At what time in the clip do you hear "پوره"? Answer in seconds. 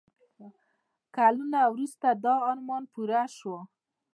2.93-3.21